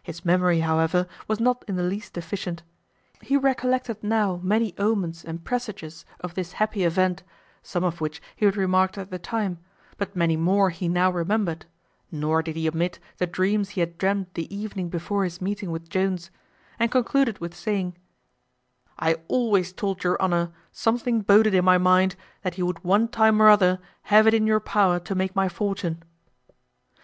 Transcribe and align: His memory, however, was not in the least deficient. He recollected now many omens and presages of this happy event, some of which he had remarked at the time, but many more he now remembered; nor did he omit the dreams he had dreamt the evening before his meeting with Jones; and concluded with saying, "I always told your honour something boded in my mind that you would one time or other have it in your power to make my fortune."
His 0.00 0.24
memory, 0.24 0.60
however, 0.60 1.08
was 1.26 1.40
not 1.40 1.64
in 1.66 1.74
the 1.74 1.82
least 1.82 2.12
deficient. 2.12 2.62
He 3.20 3.36
recollected 3.36 4.00
now 4.00 4.38
many 4.44 4.76
omens 4.78 5.24
and 5.24 5.42
presages 5.44 6.04
of 6.20 6.34
this 6.34 6.52
happy 6.52 6.84
event, 6.84 7.24
some 7.64 7.82
of 7.82 8.00
which 8.00 8.22
he 8.36 8.44
had 8.46 8.56
remarked 8.56 8.96
at 8.96 9.10
the 9.10 9.18
time, 9.18 9.58
but 9.96 10.14
many 10.14 10.36
more 10.36 10.70
he 10.70 10.86
now 10.86 11.10
remembered; 11.10 11.66
nor 12.12 12.44
did 12.44 12.54
he 12.54 12.68
omit 12.68 13.00
the 13.18 13.26
dreams 13.26 13.70
he 13.70 13.80
had 13.80 13.98
dreamt 13.98 14.34
the 14.34 14.54
evening 14.56 14.88
before 14.88 15.24
his 15.24 15.40
meeting 15.40 15.72
with 15.72 15.88
Jones; 15.90 16.30
and 16.78 16.88
concluded 16.88 17.40
with 17.40 17.52
saying, 17.52 17.96
"I 19.00 19.14
always 19.26 19.72
told 19.72 20.04
your 20.04 20.16
honour 20.22 20.52
something 20.70 21.22
boded 21.22 21.54
in 21.54 21.64
my 21.64 21.76
mind 21.78 22.14
that 22.42 22.56
you 22.56 22.66
would 22.66 22.84
one 22.84 23.08
time 23.08 23.42
or 23.42 23.48
other 23.48 23.80
have 24.02 24.28
it 24.28 24.32
in 24.34 24.46
your 24.46 24.60
power 24.60 25.00
to 25.00 25.14
make 25.16 25.34
my 25.34 25.48
fortune." 25.48 26.04